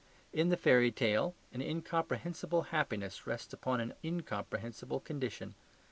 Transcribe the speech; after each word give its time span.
In 0.33 0.49
the 0.49 0.57
fairy 0.57 0.91
tale 0.91 1.35
an 1.53 1.61
incomprehensible 1.61 2.63
happiness 2.73 3.27
rests 3.27 3.53
upon 3.53 3.79
an 3.79 3.93
incomprehensible 4.03 4.99
condition. 4.99 5.53